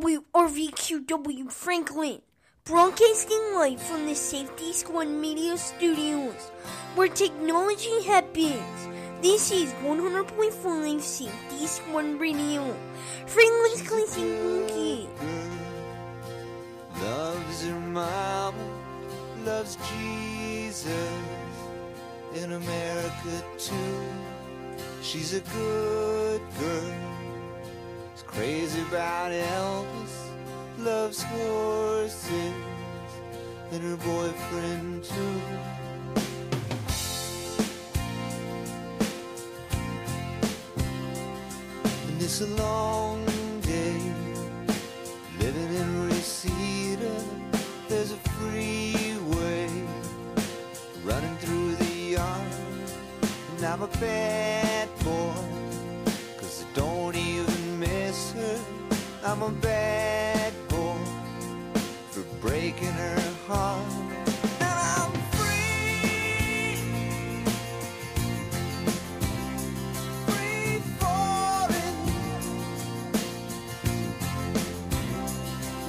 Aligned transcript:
WRVQW 0.00 1.52
Franklin, 1.52 2.22
broadcasting 2.64 3.54
live 3.54 3.82
from 3.82 4.06
the 4.06 4.14
Safety 4.14 4.72
Squad 4.72 5.08
Media 5.08 5.58
Studios, 5.58 6.50
where 6.94 7.08
technology 7.08 8.02
happens. 8.04 8.88
This 9.20 9.50
is 9.52 9.74
100.5 9.84 11.00
Safety 11.02 11.66
Squad 11.66 12.18
Radio. 12.18 12.74
Franklin's 13.26 13.82
Classic 13.82 14.68
Kid. 14.68 15.08
Loves 17.02 17.66
her 17.66 17.80
mom, 17.80 18.54
loves 19.44 19.76
Jesus 19.76 20.94
in 22.36 22.52
America 22.52 23.44
too. 23.58 24.08
She's 25.02 25.34
a 25.34 25.40
good 25.40 26.40
girl. 26.58 27.19
Crazy 28.32 28.80
about 28.82 29.32
Elvis, 29.32 30.14
loves 30.78 31.22
horses 31.22 32.54
and 33.72 33.82
her 33.82 33.96
boyfriend 33.96 35.04
too. 35.04 35.40
And 42.08 42.22
it's 42.22 42.40
a 42.40 42.46
long 42.46 43.24
day 43.62 44.00
living 45.40 45.74
in 45.74 46.08
Reseda. 46.08 47.12
There's 47.88 48.12
a 48.12 48.16
freeway 48.38 49.68
running 51.04 51.36
through 51.38 51.74
the 51.74 51.92
yard, 52.14 52.52
and 53.56 53.66
I'm 53.66 53.82
a 53.82 53.88
bad 53.88 54.69
I'm 59.22 59.42
a 59.42 59.50
bad 59.50 60.52
boy 60.68 60.96
for 62.10 62.22
breaking 62.40 62.88
her 62.88 63.20
heart. 63.46 63.84
And 64.60 64.62
I'm 64.62 65.12
free, 65.32 66.76
free 70.26 70.80
falling. 70.98 71.98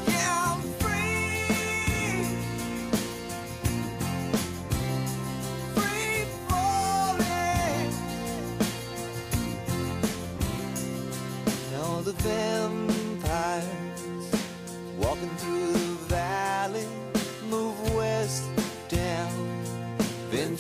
Yeah, 0.08 0.52
I'm 0.52 0.62
free, 0.82 2.26
free 5.74 6.26
falling. 6.50 7.94
The 12.04 12.14
vampires 12.14 12.91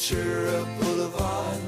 Ventura 0.02 0.66
Boulevard, 0.80 1.61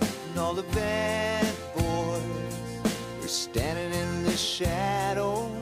and 0.00 0.38
all 0.38 0.52
the 0.52 0.64
bad 0.74 1.54
boys 1.76 3.22
are 3.22 3.28
standing 3.28 3.92
in 3.92 4.24
the 4.24 4.36
shadows, 4.36 5.52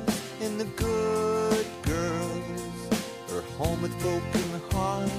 and 0.41 0.59
the 0.59 0.65
good 0.77 1.67
girls 1.83 3.33
are 3.33 3.43
home 3.59 3.83
with 3.83 3.93
broken 4.01 4.61
hearts. 4.73 5.13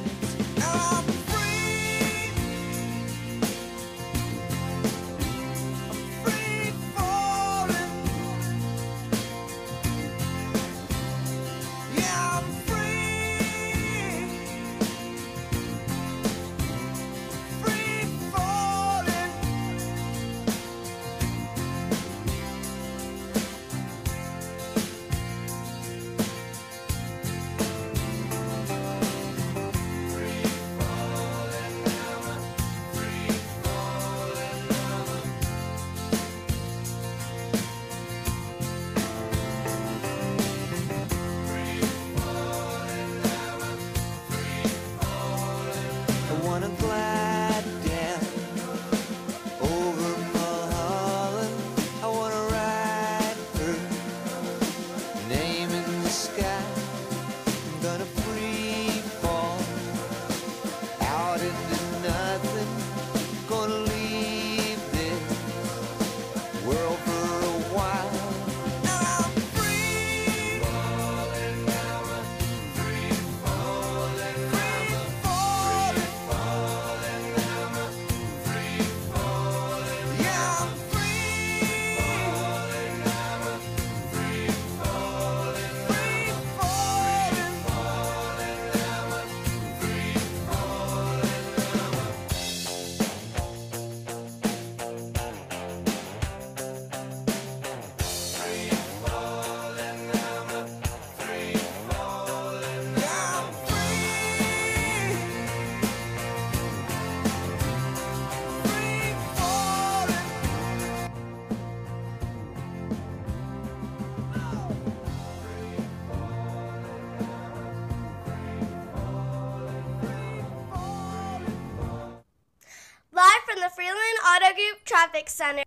Traffic 125.18 125.30
Center. 125.32 125.64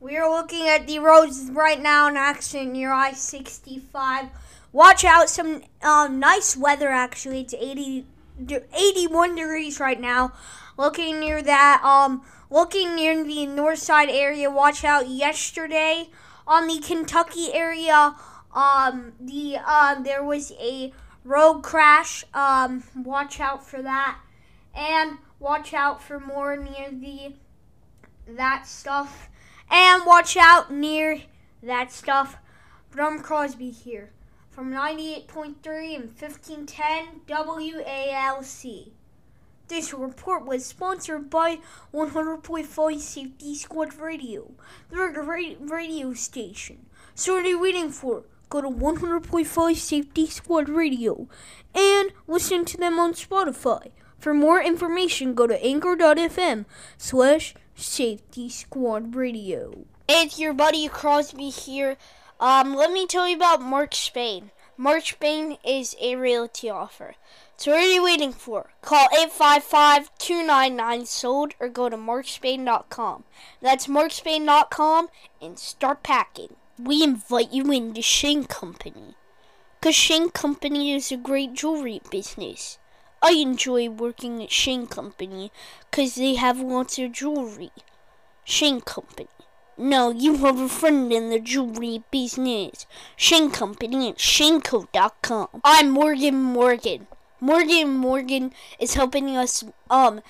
We 0.00 0.16
are 0.16 0.30
looking 0.30 0.66
at 0.66 0.86
the 0.86 0.98
roads 0.98 1.50
right 1.52 1.78
now 1.78 2.08
in 2.08 2.16
action 2.16 2.72
near 2.72 2.90
I 2.90 3.12
65. 3.12 4.30
Watch 4.72 5.04
out, 5.04 5.28
some 5.28 5.62
um, 5.82 6.18
nice 6.18 6.56
weather 6.56 6.88
actually. 6.88 7.42
It's 7.42 7.52
80, 7.52 8.06
81 8.72 9.34
degrees 9.34 9.78
right 9.78 10.00
now. 10.00 10.32
Looking 10.78 11.20
near 11.20 11.42
that, 11.42 11.82
um, 11.84 12.22
looking 12.48 12.94
near 12.94 13.22
the 13.22 13.44
north 13.44 13.80
side 13.80 14.08
area. 14.08 14.50
Watch 14.50 14.84
out 14.84 15.06
yesterday 15.06 16.08
on 16.46 16.66
the 16.66 16.80
Kentucky 16.80 17.52
area. 17.52 18.14
Um, 18.54 19.12
the 19.20 19.58
um, 19.58 20.02
there 20.02 20.24
was 20.24 20.52
a 20.52 20.94
road 21.24 21.60
crash. 21.60 22.24
Um, 22.32 22.84
watch 22.96 23.38
out 23.38 23.66
for 23.66 23.82
that, 23.82 24.18
and 24.74 25.18
watch 25.38 25.74
out 25.74 26.02
for 26.02 26.18
more 26.18 26.56
near 26.56 26.90
the 26.90 27.34
that 28.36 28.66
stuff. 28.66 29.28
And 29.70 30.04
watch 30.06 30.36
out 30.36 30.72
near 30.72 31.22
that 31.62 31.92
stuff. 31.92 32.36
Brum 32.90 33.20
Crosby 33.20 33.70
here 33.70 34.10
from 34.50 34.72
98.3 34.72 35.94
and 35.94 36.04
1510 36.20 37.20
WALC. 37.28 38.92
This 39.68 39.92
report 39.92 40.46
was 40.46 40.64
sponsored 40.64 41.28
by 41.28 41.58
100.5 41.92 42.98
Safety 42.98 43.54
Squad 43.54 43.94
Radio, 43.98 44.50
They're 44.90 45.12
the 45.12 45.20
radio 45.60 46.14
station. 46.14 46.86
So 47.14 47.34
what 47.34 47.44
are 47.44 47.48
you 47.48 47.60
waiting 47.60 47.90
for? 47.90 48.24
Go 48.48 48.62
to 48.62 48.68
100.5 48.68 49.76
Safety 49.76 50.26
Squad 50.26 50.70
Radio 50.70 51.28
and 51.74 52.12
listen 52.26 52.64
to 52.64 52.78
them 52.78 52.98
on 52.98 53.12
Spotify. 53.12 53.90
For 54.18 54.32
more 54.32 54.60
information, 54.60 55.34
go 55.34 55.46
to 55.46 55.62
anchor.fm 55.64 56.64
slash 56.96 57.54
Safety 57.80 58.48
Squad 58.48 59.14
Radio. 59.14 59.86
It's 60.08 60.36
your 60.36 60.52
buddy 60.52 60.88
Crosby 60.88 61.50
here. 61.50 61.96
Um, 62.40 62.74
let 62.74 62.90
me 62.90 63.06
tell 63.06 63.28
you 63.28 63.36
about 63.36 63.62
Mark 63.62 63.94
Spain. 63.94 64.50
Mark 64.76 65.06
Spain 65.06 65.58
is 65.64 65.94
a 66.00 66.16
realty 66.16 66.68
offer. 66.68 67.14
So 67.56 67.70
what 67.70 67.84
are 67.84 67.86
you 67.86 68.02
waiting 68.02 68.32
for? 68.32 68.70
Call 68.82 69.06
855-299-SOLD 69.10 71.54
or 71.60 71.68
go 71.68 71.88
to 71.88 71.96
markspain.com. 71.96 73.22
That's 73.62 73.86
markspain.com 73.86 75.08
and 75.40 75.56
start 75.56 76.02
packing. 76.02 76.56
We 76.80 77.04
invite 77.04 77.52
you 77.52 77.70
into 77.70 78.02
Shane 78.02 78.42
Company. 78.44 79.14
Cause 79.80 79.94
Shane 79.94 80.30
Company 80.30 80.92
is 80.92 81.12
a 81.12 81.16
great 81.16 81.54
jewelry 81.54 82.00
business. 82.10 82.78
I 83.20 83.32
enjoy 83.32 83.88
working 83.88 84.42
at 84.42 84.50
Shane 84.52 84.86
Company 84.86 85.50
cause 85.90 86.14
they 86.14 86.34
have 86.36 86.60
lots 86.60 86.98
of 86.98 87.12
jewelry. 87.12 87.70
Shane 88.44 88.80
Company. 88.80 89.28
No, 89.76 90.10
you 90.10 90.38
have 90.38 90.58
a 90.58 90.68
friend 90.68 91.12
in 91.12 91.30
the 91.30 91.38
jewelry 91.38 92.02
business. 92.10 92.86
Shane 93.16 93.50
Company 93.50 94.08
at 94.10 94.18
ShaneCo.com. 94.18 95.48
I'm 95.64 95.90
Morgan 95.90 96.36
Morgan. 96.42 97.06
Morgan 97.40 97.96
Morgan 97.96 98.52
is 98.80 98.94
helping 98.94 99.36
us 99.36 99.62
um 99.90 100.20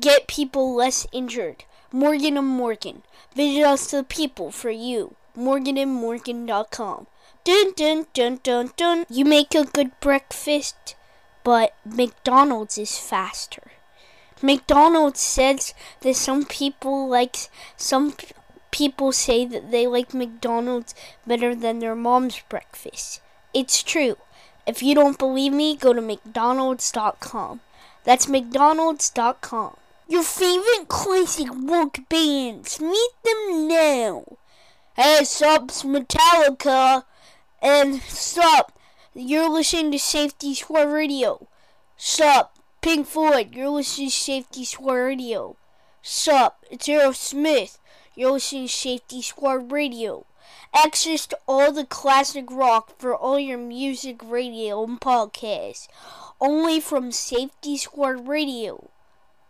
get 0.00 0.26
people 0.26 0.74
less 0.74 1.06
injured. 1.12 1.64
Morgan 1.90 2.36
and 2.36 2.46
Morgan. 2.46 3.02
Visit 3.34 3.62
us 3.62 3.86
to 3.88 3.96
the 3.98 4.04
people 4.04 4.50
for 4.50 4.70
you. 4.70 5.16
MorganandMorgan.com. 5.36 7.06
Dun 7.44 7.72
dun 7.74 8.06
dun 8.12 8.40
dun 8.42 8.72
dun. 8.76 9.06
You 9.08 9.24
make 9.24 9.54
a 9.54 9.64
good 9.64 9.98
breakfast, 10.00 10.96
but 11.48 11.72
McDonald's 11.82 12.76
is 12.76 12.98
faster. 12.98 13.70
McDonald's 14.42 15.20
says 15.20 15.72
that 16.02 16.14
some 16.14 16.44
people 16.44 17.08
like 17.08 17.36
some 17.74 18.12
p- 18.12 18.34
people 18.70 19.12
say 19.12 19.46
that 19.46 19.70
they 19.70 19.86
like 19.86 20.12
McDonald's 20.12 20.94
better 21.26 21.54
than 21.54 21.78
their 21.78 21.94
mom's 21.94 22.38
breakfast. 22.50 23.22
It's 23.54 23.82
true. 23.82 24.18
If 24.66 24.82
you 24.82 24.94
don't 24.94 25.18
believe 25.18 25.54
me, 25.54 25.74
go 25.74 25.94
to 25.94 26.02
McDonald's.com. 26.02 27.60
That's 28.04 28.28
McDonald's.com. 28.28 29.76
Your 30.06 30.24
favorite 30.24 30.88
classic 30.88 31.48
rock 31.50 32.00
bands. 32.10 32.78
Meet 32.78 33.12
them 33.24 33.68
now. 33.68 34.36
Hey, 34.96 35.24
subs 35.24 35.82
Metallica. 35.82 37.04
And 37.62 38.02
stop. 38.02 38.77
You're 39.14 39.48
listening 39.48 39.90
to 39.92 39.98
Safety 39.98 40.54
Squad 40.54 40.92
Radio. 40.92 41.48
Sup, 41.96 42.54
Pink 42.82 43.06
Floyd. 43.06 43.54
You're 43.54 43.70
listening 43.70 44.10
to 44.10 44.14
Safety 44.14 44.64
Squad 44.66 44.92
Radio. 44.92 45.56
Sup, 46.02 46.64
it's 46.70 46.86
Aerosmith. 46.86 47.78
You're 48.14 48.32
listening 48.32 48.66
to 48.66 48.72
Safety 48.72 49.22
Squad 49.22 49.72
Radio. 49.72 50.26
Access 50.74 51.26
to 51.28 51.38
all 51.48 51.72
the 51.72 51.86
classic 51.86 52.50
rock 52.50 52.98
for 52.98 53.16
all 53.16 53.38
your 53.38 53.58
music, 53.58 54.20
radio, 54.22 54.84
and 54.84 55.00
podcasts. 55.00 55.88
Only 56.38 56.78
from 56.78 57.10
Safety 57.10 57.78
Squad 57.78 58.28
Radio. 58.28 58.90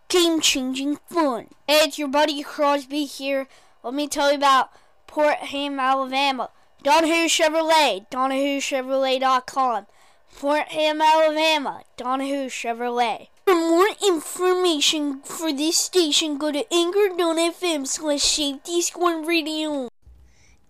Game 0.08 0.40
changing 0.40 0.98
fun. 1.10 1.48
Hey, 1.66 1.80
it's 1.84 1.98
your 1.98 2.08
buddy 2.08 2.42
Crosby 2.44 3.06
here. 3.06 3.48
Let 3.82 3.92
me 3.92 4.06
tell 4.06 4.30
you 4.30 4.36
about 4.38 4.70
Port 5.08 5.38
Ham, 5.38 5.80
Alabama. 5.80 6.50
Donohoo 6.84 7.26
Chevrolet, 7.26 8.08
DonohooChevrolet.com. 8.10 9.86
Fort 10.28 10.68
Ham, 10.68 11.00
Alabama, 11.02 11.82
Donohoo 11.96 12.46
Chevrolet. 12.46 13.28
For 13.46 13.54
more 13.54 13.88
information 14.06 15.20
for 15.22 15.52
this 15.52 15.78
station, 15.78 16.38
go 16.38 16.52
to 16.52 16.64
anchor.fm 16.72 17.86
slash 17.86 18.22
safety 18.22 18.82
squad 18.82 19.26
radio. 19.26 19.88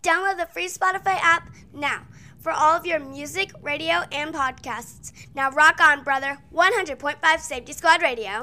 Download 0.03 0.39
the 0.39 0.47
free 0.47 0.69
Spotify 0.69 1.19
app 1.21 1.51
now 1.75 2.07
for 2.41 2.53
all 2.53 2.77
of 2.77 2.87
your 2.87 3.01
music, 3.01 3.51
radio, 3.63 4.05
and 4.13 4.33
podcasts. 4.33 5.13
Now 5.35 5.51
rock 5.51 5.81
on, 5.81 6.05
brother. 6.05 6.39
100.5 6.55 7.41
Safety 7.41 7.73
Squad 7.73 8.01
Radio. 8.01 8.43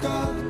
God. 0.00 0.47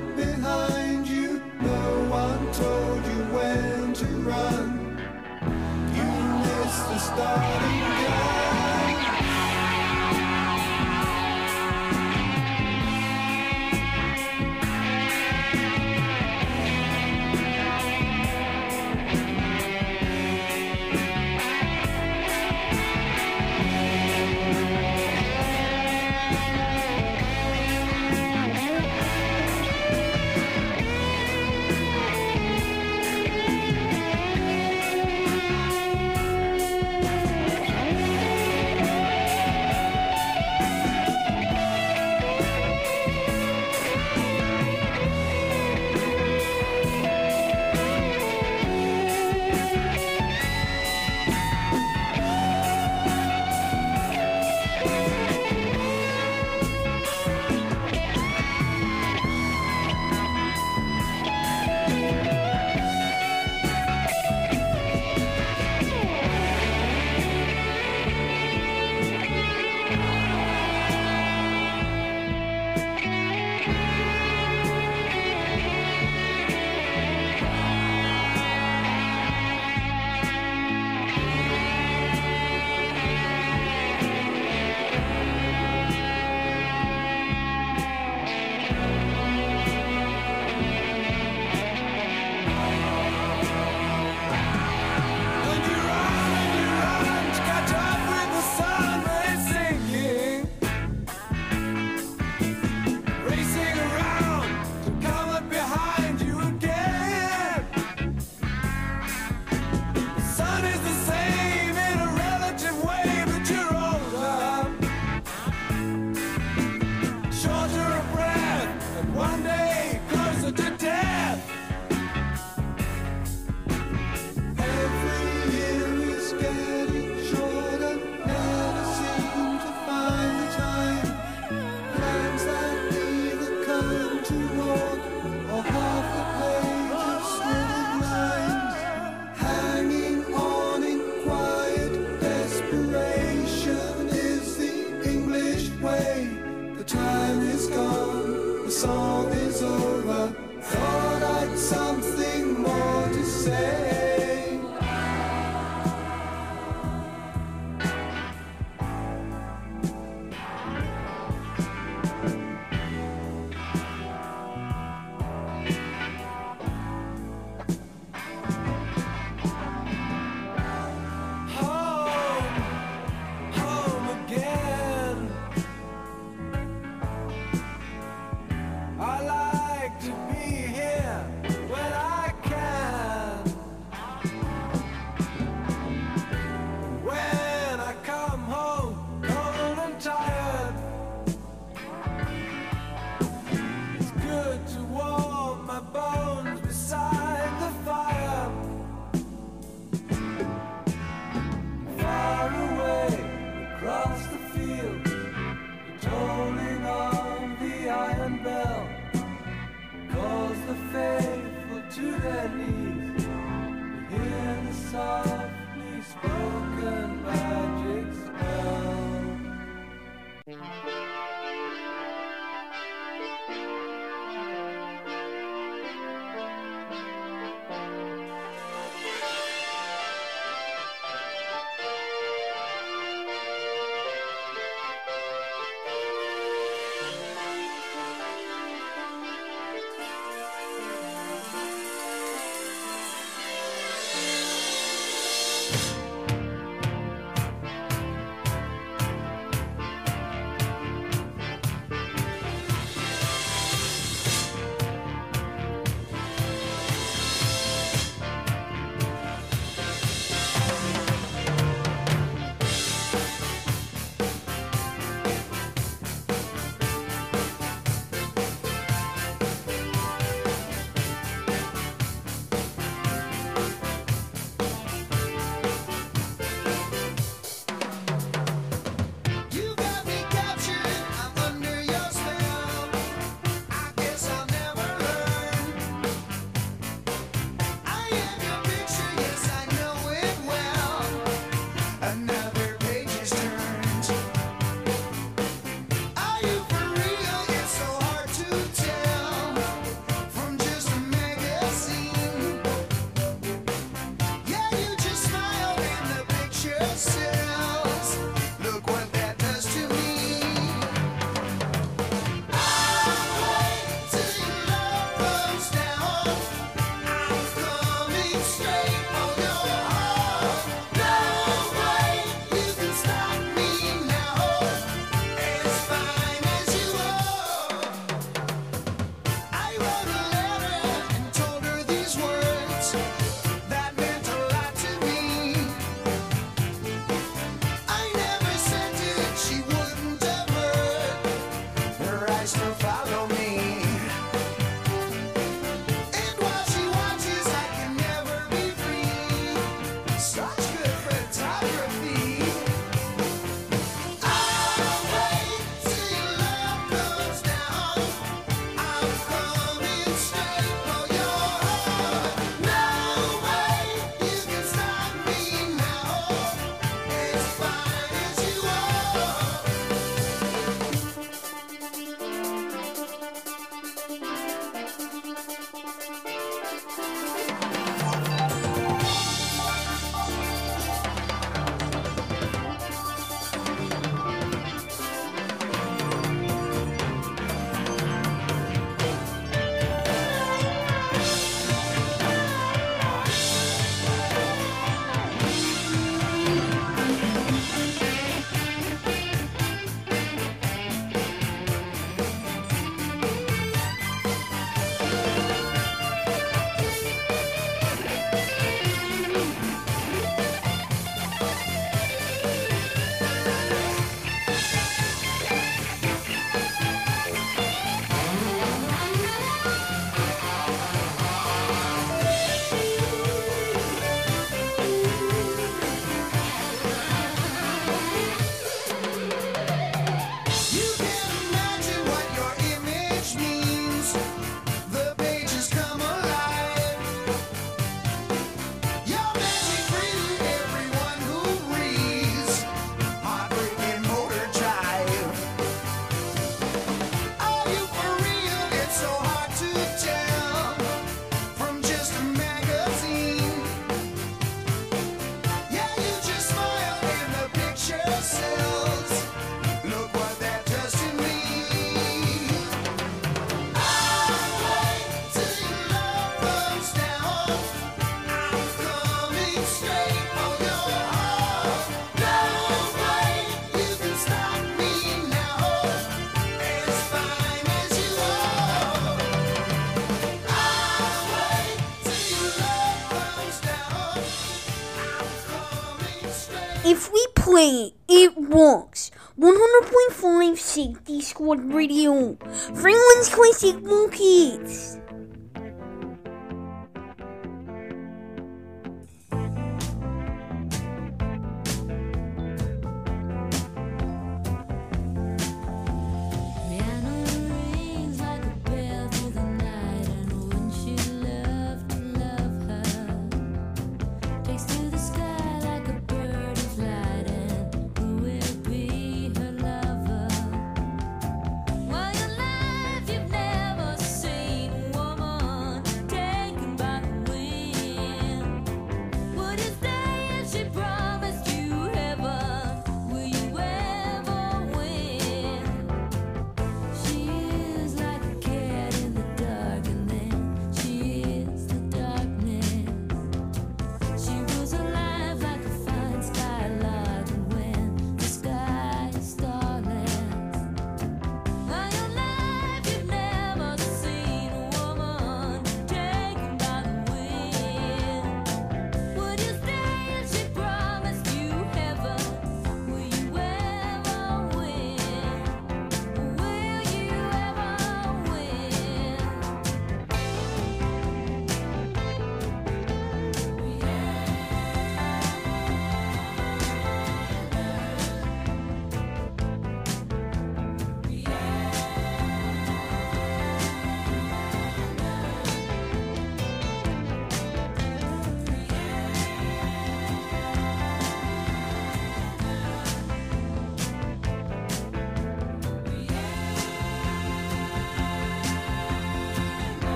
Squad 491.28 491.75
Radio, 491.75 492.38
Franklin's 492.75 493.28
Classic 493.28 493.82
Markets. 493.82 494.99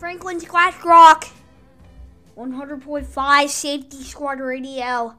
Franklin's 0.00 0.46
Clash 0.46 0.82
Rock 0.82 1.26
100.5 2.34 3.48
Safety 3.50 4.02
Squad 4.02 4.40
Radio. 4.40 5.14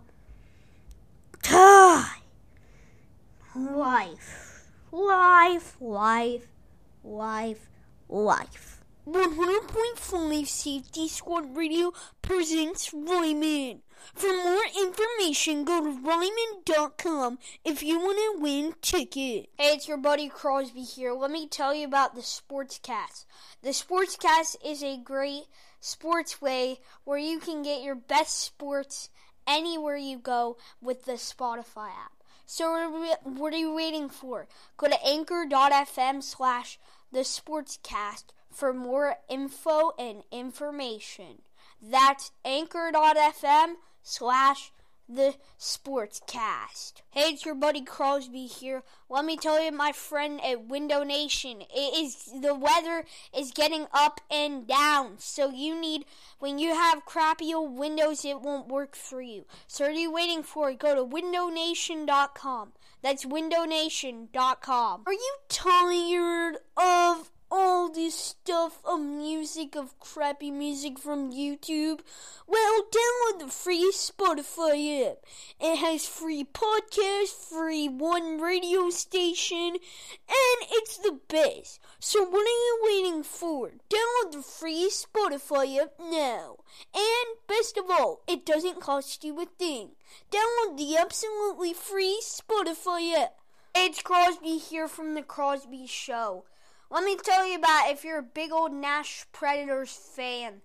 Safety 10.62 11.08
Squad 11.08 11.58
Radio 11.58 11.91
presents 12.21 12.93
Ryman. 12.93 13.82
For 14.13 14.28
more 14.28 14.62
information, 14.80 15.63
go 15.63 15.84
to 15.84 15.89
Ryman.com 15.89 17.39
if 17.65 17.82
you 17.82 18.00
want 18.00 18.38
to 18.38 18.43
win 18.43 18.76
tickets. 18.80 19.47
Hey, 19.58 19.74
it's 19.74 19.88
your 19.88 19.97
buddy 19.97 20.30
Crosby 20.30 20.84
here. 20.84 21.13
Let 21.13 21.32
me 21.32 21.47
tell 21.47 21.74
you 21.74 21.88
about 21.88 22.13
the 22.13 22.21
Sportscast. 22.21 23.26
The 23.63 23.69
Sportscast 23.69 24.58
is 24.63 24.84
a 24.84 25.00
great 25.04 25.45
sports 25.80 26.39
way 26.43 26.80
where 27.06 27.17
you 27.17 27.39
can 27.39 27.63
get 27.63 27.82
your 27.82 27.95
best 27.95 28.38
sports 28.38 29.10
anywhere 29.47 29.97
you 29.97 30.19
go 30.19 30.58
with 30.80 31.06
the 31.06 31.13
Spotify 31.13 31.88
app. 31.88 32.12
So 32.45 33.17
what 33.24 33.52
are 33.52 33.58
you 33.58 33.74
waiting 33.74 34.10
for? 34.10 34.47
Go 34.78 34.89
to 34.89 35.04
anchor.fm 35.04 36.21
slash 36.21 36.78
the 37.12 37.21
sportscast 37.21 38.26
for 38.52 38.74
more 38.74 39.16
info 39.30 39.92
and 39.98 40.24
information. 40.32 41.42
That's 41.82 42.32
anchor.fm 42.46 43.76
slash 44.04 44.72
the 45.14 45.36
sportscast. 45.60 47.02
Hey, 47.12 47.32
it's 47.32 47.46
your 47.46 47.56
buddy 47.56 47.82
Crosby 47.82 48.46
here. 48.46 48.84
Let 49.10 49.26
me 49.26 49.36
tell 49.36 49.62
you, 49.62 49.72
my 49.72 49.92
friend 49.92 50.40
at 50.44 50.68
Window 50.68 51.04
Nation, 51.04 51.62
it 51.62 51.98
is 51.98 52.32
the 52.42 52.56
weather 52.56 53.04
is 53.38 53.52
getting 53.52 53.88
up 53.94 54.22
and 54.30 54.66
down. 54.66 55.16
So 55.18 55.50
you 55.50 55.80
need 55.80 56.06
when 56.40 56.60
you 56.60 56.74
have 56.74 57.06
crappy 57.06 57.54
old 57.54 57.78
windows, 57.78 58.24
it 58.24 58.42
won't 58.42 58.70
work 58.70 58.96
for 58.96 59.22
you. 59.22 59.46
So 59.68 59.86
what 59.86 59.92
are 59.92 60.00
you 60.00 60.12
waiting 60.12 60.44
for? 60.44 60.74
Go 60.74 60.96
to 60.96 61.04
windownation.com. 61.04 62.72
That's 63.02 63.26
windownation.com. 63.26 65.04
Are 65.06 65.14
you 65.14 65.36
tired 65.50 66.58
of 66.78 67.32
all 67.52 67.90
this 67.90 68.16
stuff 68.16 68.80
of 68.86 69.02
music, 69.02 69.76
of 69.76 70.00
crappy 70.00 70.50
music 70.50 70.98
from 70.98 71.34
YouTube? 71.34 72.00
Well, 72.48 72.82
download 72.84 73.40
the 73.40 73.48
free 73.48 73.92
Spotify 73.94 75.12
app. 75.12 75.18
It 75.60 75.76
has 75.78 76.08
free 76.08 76.46
podcasts, 76.46 77.50
free 77.50 77.90
one 77.90 78.40
radio 78.40 78.90
station, 78.90 79.76
and 79.76 80.68
it's 80.72 80.98
the 80.98 81.20
best. 81.28 81.82
So 82.00 82.24
what 82.24 82.48
are 82.48 82.62
you 82.66 82.80
waiting 82.84 83.24
for? 83.24 83.72
Download 83.90 84.32
the 84.32 84.42
free 84.42 84.90
Spotify 84.90 85.78
app 85.82 85.94
now. 86.00 86.58
And 86.96 87.38
best 87.48 87.78
of 87.78 87.90
all, 87.90 88.22
it 88.28 88.46
doesn't 88.46 88.80
cost 88.80 89.26
you 89.26 89.40
a 89.42 89.46
thing. 89.46 89.92
Download 90.32 90.78
the 90.78 90.96
absolutely 90.98 91.74
free 91.74 92.22
Spotify 92.24 93.14
app. 93.14 93.36
It's 93.76 94.02
Crosby 94.02 94.58
here 94.58 94.88
from 94.88 95.14
the 95.16 95.22
Crosby 95.22 95.86
Show. 95.88 96.46
Let 96.91 97.06
me 97.06 97.15
tell 97.15 97.47
you 97.47 97.56
about 97.56 97.89
if 97.89 98.04
you're 98.04 98.19
a 98.19 98.21
big 98.21 98.51
old 98.51 98.73
Nash 98.73 99.25
Predators 99.32 99.93
fan. 99.93 100.62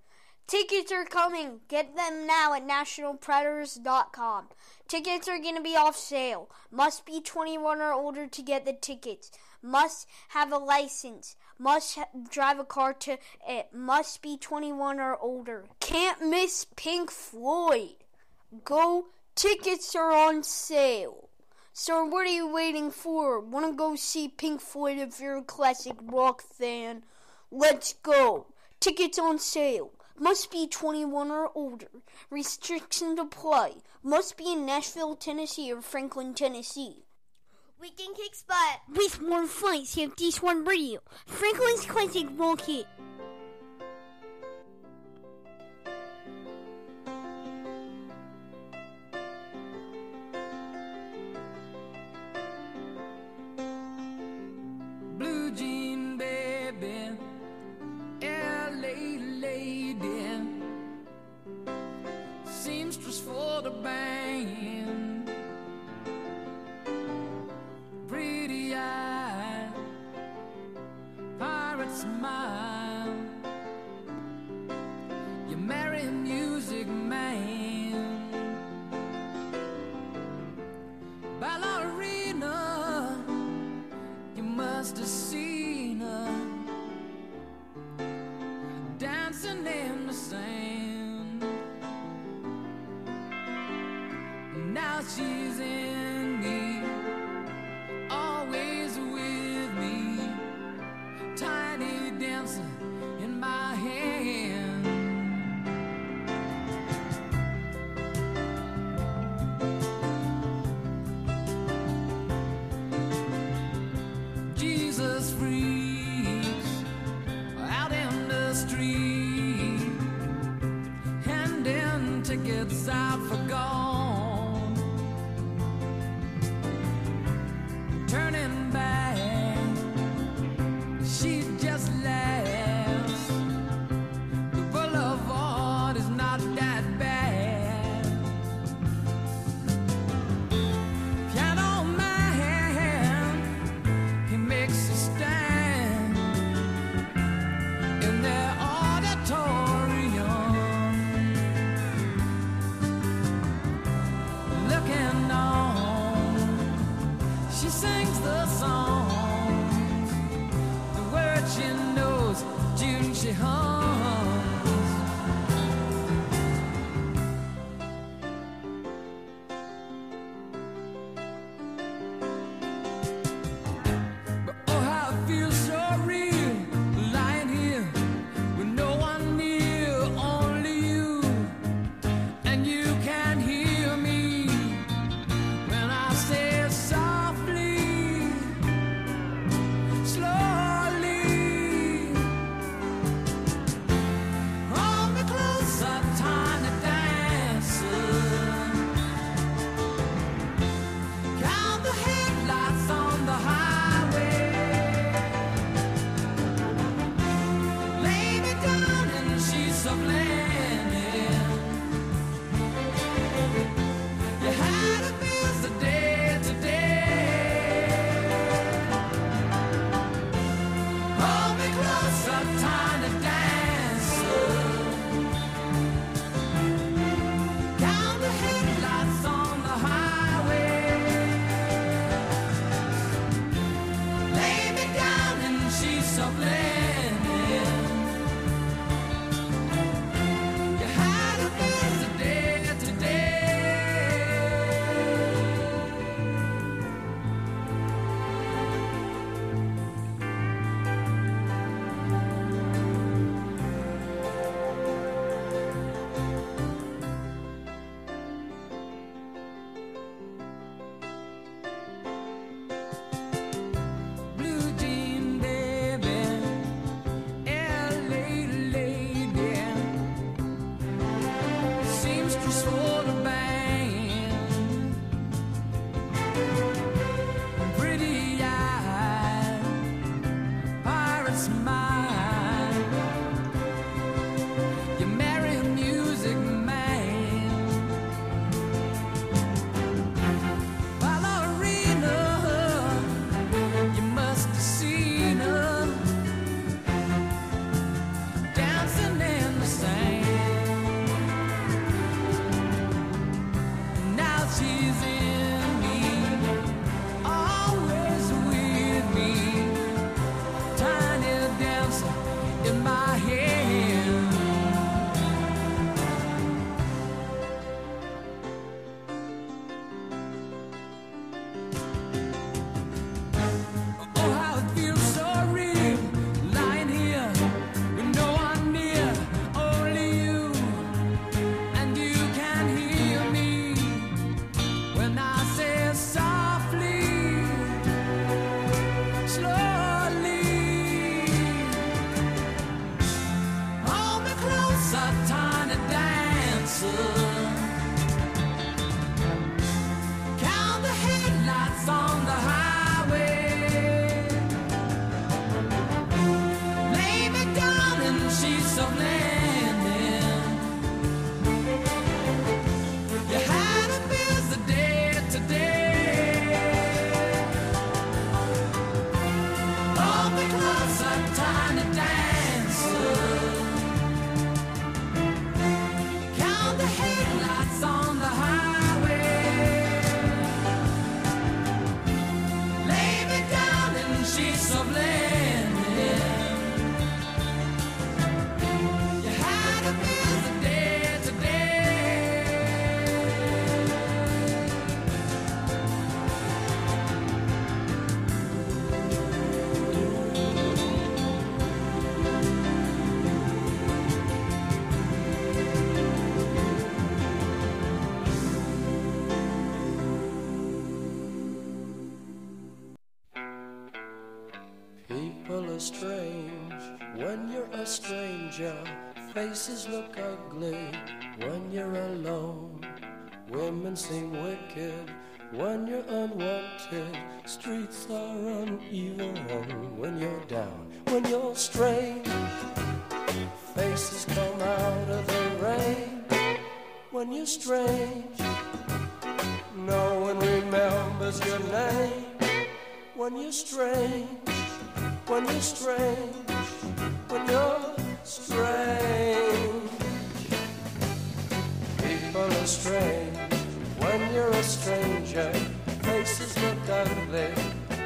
Tickets 0.48 0.90
are 0.90 1.04
coming. 1.04 1.60
Get 1.68 1.94
them 1.94 2.26
now 2.26 2.52
at 2.52 2.66
nationalpredators.com. 2.66 4.48
Tickets 4.88 5.28
are 5.28 5.38
going 5.38 5.54
to 5.54 5.62
be 5.62 5.76
off 5.76 5.96
sale. 5.96 6.50
Must 6.68 7.06
be 7.06 7.20
21 7.20 7.80
or 7.80 7.92
older 7.92 8.26
to 8.26 8.42
get 8.42 8.64
the 8.64 8.72
tickets. 8.72 9.30
Must 9.62 10.08
have 10.30 10.50
a 10.50 10.58
license. 10.58 11.36
Must 11.60 11.94
ha- 11.94 12.08
drive 12.28 12.58
a 12.58 12.64
car 12.64 12.92
to 12.92 13.18
it. 13.46 13.72
Must 13.72 14.20
be 14.20 14.36
21 14.36 14.98
or 14.98 15.16
older. 15.16 15.66
Can't 15.78 16.28
miss 16.28 16.66
Pink 16.74 17.12
Floyd. 17.12 18.02
Go. 18.64 19.06
Tickets 19.36 19.94
are 19.94 20.10
on 20.10 20.42
sale. 20.42 21.25
So 21.78 22.06
what 22.06 22.26
are 22.26 22.30
you 22.30 22.50
waiting 22.50 22.90
for? 22.90 23.38
Want 23.38 23.66
to 23.66 23.76
go 23.76 23.96
see 23.96 24.28
Pink 24.28 24.62
Floyd 24.62 24.96
if 24.96 25.20
you're 25.20 25.36
a 25.36 25.42
classic 25.42 25.96
rock 26.00 26.40
fan? 26.40 27.04
Let's 27.50 27.92
go. 27.92 28.46
Tickets 28.80 29.18
on 29.18 29.38
sale. 29.38 29.90
Must 30.18 30.50
be 30.50 30.66
21 30.66 31.30
or 31.30 31.50
older. 31.54 31.90
Restrictions 32.30 33.20
apply. 33.20 33.74
Must 34.02 34.38
be 34.38 34.54
in 34.54 34.64
Nashville, 34.64 35.16
Tennessee 35.16 35.70
or 35.70 35.82
Franklin, 35.82 36.32
Tennessee. 36.32 37.04
We 37.78 37.90
can 37.90 38.14
kick 38.14 38.32
butt. 38.48 38.80
With 38.96 39.20
more 39.20 39.46
fights, 39.46 39.98
you 39.98 40.08
have 40.08 40.16
this 40.16 40.40
one 40.40 40.64
radio. 40.64 41.00
Franklin's 41.26 41.84
classic 41.84 42.26
rock 42.38 42.62
hit. 42.62 42.86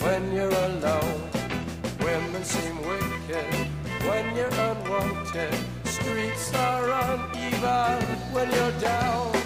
when 0.03 0.33
you're 0.33 0.49
alone. 0.51 1.23
Women 2.01 2.45
seem 2.45 2.79
wicked 2.79 3.69
when 4.09 4.37
you're 4.37 4.49
unwanted. 4.49 5.55
Streets 5.85 6.55
are 6.55 6.91
uneven 6.91 8.03
when 8.33 8.51
you're 8.51 8.81
down. 8.81 9.40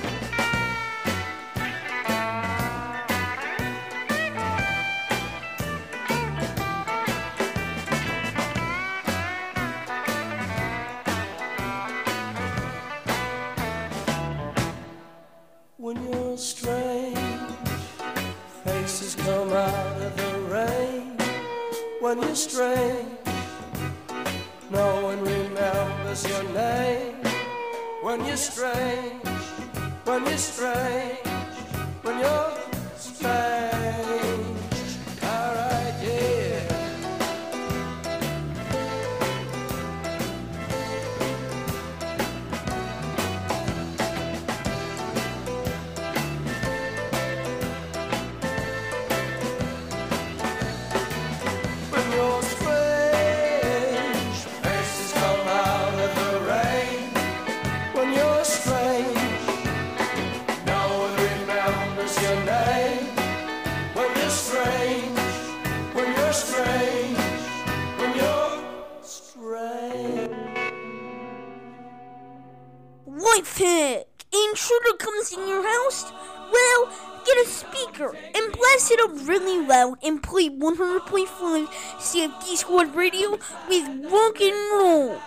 And 78.00 78.52
and 78.56 78.90
it 78.90 79.00
up 79.00 79.28
really 79.28 79.64
loud 79.66 79.98
and 80.02 80.22
play 80.22 80.48
100.5 80.48 82.00
Safety 82.00 82.56
Squad 82.56 82.94
Radio 82.94 83.38
with 83.68 84.12
rock 84.12 84.40
and 84.40 84.72
roll. 84.72 85.20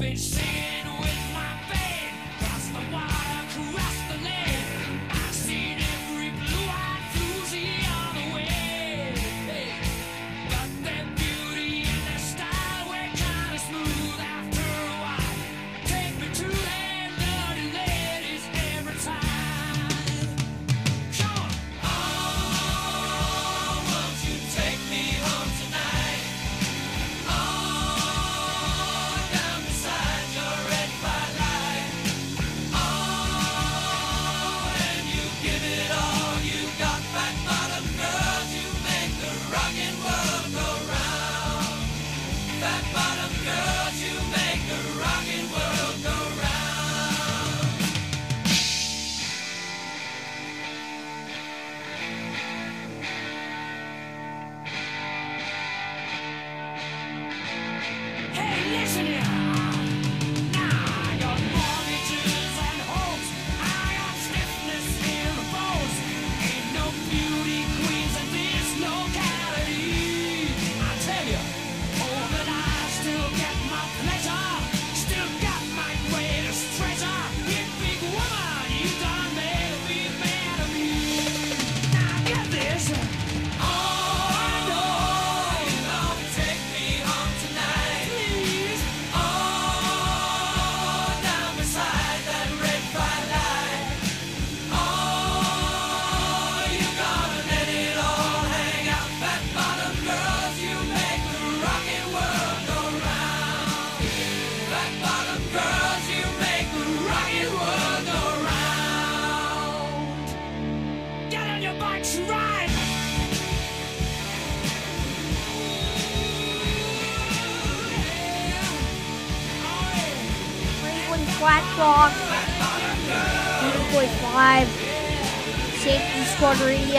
been 0.00 0.16
seeing. 0.16 0.59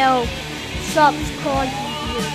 Radio, 0.02 0.26
subscribe 0.82 1.70
here. 1.70 2.32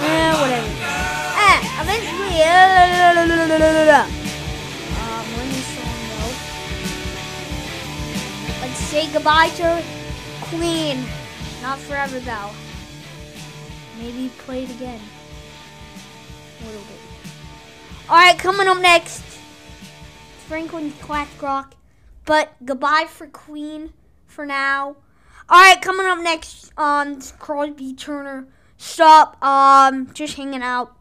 Yeah, 0.00 0.40
whatever. 0.40 0.72
Ah, 1.36 1.60
eventually, 1.82 2.40
um, 2.40 2.88
let 5.36 5.46
me 5.52 5.60
song 5.76 6.00
Let's 8.62 8.80
say 8.80 9.12
goodbye 9.12 9.50
to 9.56 9.82
Queen. 10.40 11.04
Not 11.60 11.78
forever 11.80 12.18
though. 12.20 12.50
Maybe 13.98 14.30
play 14.38 14.64
it 14.64 14.70
again. 14.70 15.00
Alright, 18.08 18.38
coming 18.38 18.68
up 18.68 18.80
next. 18.80 19.22
Franklin 20.48 20.92
Classic 21.02 21.42
Rock. 21.42 21.74
But 22.24 22.54
goodbye 22.64 23.04
for 23.06 23.26
Queen 23.26 23.92
for 24.34 24.44
now. 24.44 24.96
Alright, 25.50 25.80
coming 25.80 26.06
up 26.06 26.18
next 26.18 26.72
on 26.76 27.20
Crosby 27.38 27.94
Turner. 27.94 28.48
Stop. 28.76 29.42
Um, 29.42 30.12
just 30.12 30.34
hanging 30.36 30.62
out. 30.62 30.96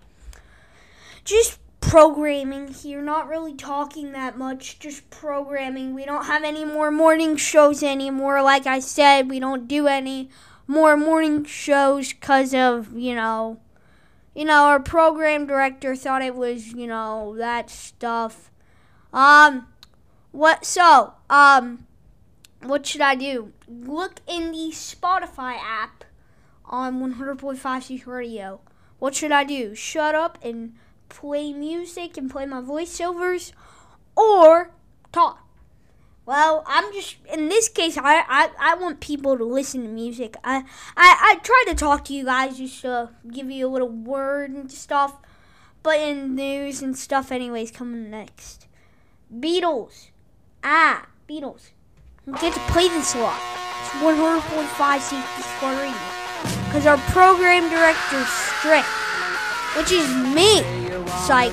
Just 1.26 1.60
programming 1.82 2.68
here, 2.70 3.02
not 3.02 3.28
really 3.28 3.54
talking 3.54 4.14
that 4.14 4.38
much, 4.38 4.80
just 4.80 5.10
programming. 5.10 5.94
We 5.94 6.06
don't 6.06 6.26
have 6.26 6.44
any 6.44 6.66
more 6.66 6.92
morning 6.92 7.36
shows 7.36 7.84
anymore. 7.84 8.42
Like 8.42 8.66
I 8.66 8.80
said, 8.80 9.30
we 9.30 9.40
don't 9.40 9.68
do 9.68 9.88
any 9.88 10.30
more 10.66 10.96
morning 10.96 11.44
shows 11.46 12.14
because 12.14 12.54
of, 12.54 12.98
you 12.98 13.16
know, 13.16 13.60
you 14.34 14.46
know, 14.46 14.64
our 14.64 14.80
program 14.80 15.46
director 15.46 15.96
thought 15.96 16.22
it 16.22 16.36
was, 16.36 16.74
you 16.74 16.88
know, 16.88 17.36
that 17.38 17.70
stuff. 17.70 18.50
Um, 19.12 19.68
what, 20.32 20.66
so, 20.66 21.14
um, 21.30 21.86
what 22.64 22.86
should 22.86 23.01
I 23.01 23.16
do? 23.16 23.53
Look 23.68 24.22
in 24.28 24.51
the 24.51 24.70
Spotify 24.72 25.57
app 25.57 26.03
on 26.66 26.99
100.5 27.16 27.84
C 27.84 28.03
Radio. 28.05 28.61
What 28.99 29.16
should 29.16 29.32
I 29.32 29.43
do? 29.43 29.76
Shut 29.76 30.16
up 30.16 30.38
and 30.41 30.76
play 31.09 31.53
music 31.53 32.18
and 32.18 32.32
play 32.32 32.45
my 32.45 32.61
voiceovers 32.61 33.51
or 34.16 34.72
talk? 35.11 35.39
Well, 36.26 36.64
I'm 36.66 36.93
just 36.93 37.18
in 37.32 37.49
this 37.49 37.68
case. 37.68 37.97
I, 37.97 38.24
I, 38.28 38.49
I 38.57 38.76
want 38.76 39.01
people 39.01 39.38
to 39.38 39.43
listen 39.43 39.84
to 39.84 39.89
music. 39.89 40.38
I, 40.43 40.64
I 40.95 41.36
I 41.36 41.39
try 41.43 41.66
to 41.68 41.76
talk 41.76 42.05
to 42.05 42.14
you 42.14 42.24
guys 42.24 42.57
just 42.57 42.82
to 42.84 43.09
give 43.30 43.51
you 43.51 43.68
a 43.68 43.72
little 43.72 43.89
word 43.89 44.51
and 44.51 44.72
stuff. 44.72 45.18
But 45.82 45.99
in 45.99 46.34
news 46.36 46.82
and 46.82 46.97
stuff, 46.97 47.30
anyways, 47.30 47.72
coming 47.72 48.09
next. 48.09 48.68
Beatles. 49.38 50.11
Ah, 50.64 51.07
Beatles. 51.30 51.72
We 52.26 52.32
get 52.39 52.53
to 52.53 52.59
play 52.71 52.88
this 52.88 53.15
a 53.15 53.19
lot. 53.19 53.38
It's 53.82 53.89
100.5 53.99 54.99
safety 55.01 55.41
squad 55.43 55.76
radio. 55.76 55.99
Because 56.67 56.86
our 56.86 56.97
program 57.11 57.69
director's 57.69 58.30
strict. 58.30 58.88
Which 59.76 59.91
is 59.91 60.07
me. 60.34 60.63
Psych. 61.26 61.51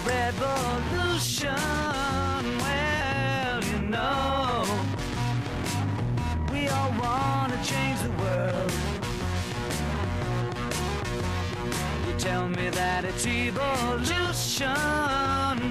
Tell 12.19 12.49
me 12.49 12.69
that 12.69 13.05
it's 13.07 13.27
evolution, 13.27 14.67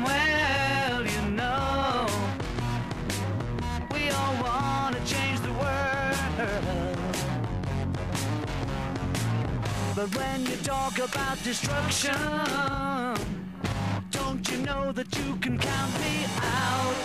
well, 0.03 0.48
But 6.39 6.47
when 10.15 10.45
you 10.45 10.55
talk 10.63 10.97
about 10.99 11.43
destruction, 11.43 12.15
don't 14.09 14.49
you 14.49 14.59
know 14.59 14.93
that 14.93 15.17
you 15.17 15.35
can 15.41 15.57
count 15.59 15.93
me 15.99 16.25
out? 16.41 16.95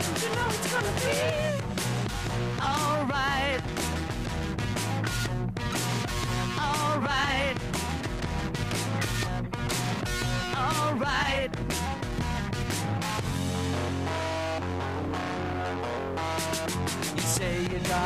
Don't 0.00 0.22
you 0.22 0.28
know 0.36 0.46
it's 0.48 0.72
gonna 0.72 0.92
be 1.00 1.18
alright? 2.62 3.62
Alright. 6.56 7.58
Alright. 10.54 11.87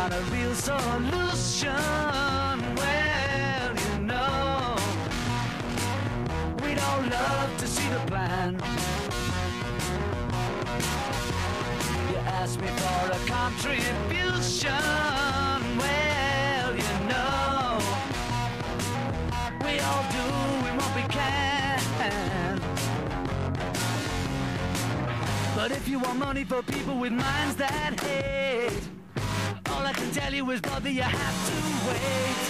Got 0.09 0.21
a 0.21 0.25
real 0.35 0.53
solution. 0.55 1.69
Well, 2.81 3.71
you 3.85 3.99
know, 4.03 4.77
we 6.61 6.75
don't 6.75 7.09
love 7.09 7.51
to 7.59 7.67
see 7.69 7.89
the 7.89 8.01
plan. 8.11 8.55
You 12.11 12.17
asked 12.41 12.61
me 12.61 12.67
for 12.67 13.13
a 13.13 13.21
contribution. 13.31 14.73
Well, 15.83 16.71
you 16.85 16.95
know, 17.11 17.79
we 19.65 19.79
all 19.87 20.05
do 20.19 20.27
what 20.79 20.91
we 20.97 21.03
can. 21.03 21.81
But 25.55 25.71
if 25.71 25.87
you 25.87 26.01
want 26.01 26.19
money 26.19 26.43
for 26.43 26.61
people 26.63 26.97
with 26.99 27.13
minds 27.13 27.55
that 27.55 28.01
hate, 28.01 28.32
the 30.03 30.21
deli 30.21 30.43
was 30.43 30.61
brother, 30.61 30.91
you 30.91 31.03
have 31.03 31.47
to 31.47 31.53
wait. 31.87 32.43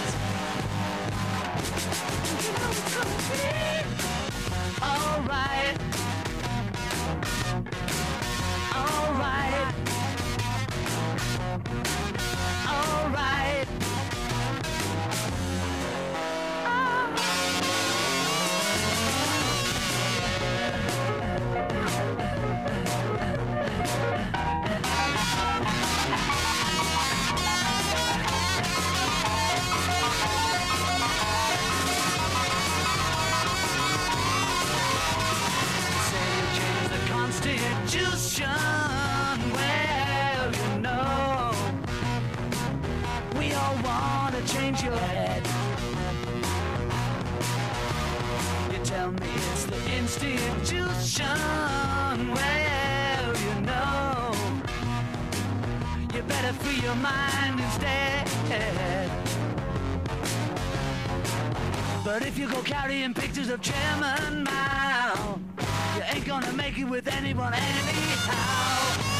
Alright. 4.81 5.77
Alright. 8.75 9.82
Your 56.93 57.01
mind 57.01 57.59
instead. 57.59 58.27
But 62.03 62.21
if 62.23 62.37
you 62.37 62.47
go 62.49 62.61
carrying 62.61 63.13
pictures 63.13 63.49
of 63.49 63.61
Chairman 63.61 64.43
Mao, 64.43 65.39
you 65.95 66.03
ain't 66.13 66.25
gonna 66.25 66.53
make 66.53 66.77
it 66.77 66.85
with 66.85 67.07
anyone 67.07 67.53
anyhow. 67.53 69.12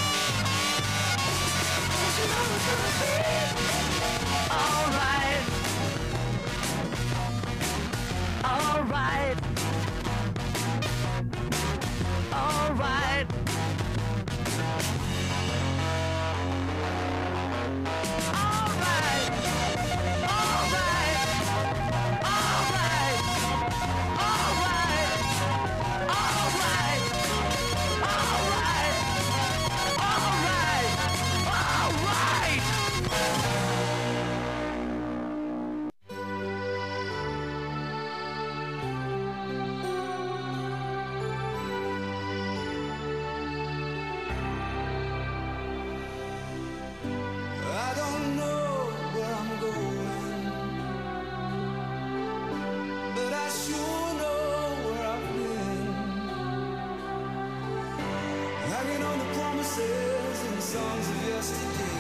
Hanging 58.84 59.04
on 59.04 59.20
the 59.20 59.26
promises 59.36 60.44
and 60.46 60.58
the 60.58 60.62
songs 60.62 61.10
of 61.10 61.28
yesterday. 61.28 61.93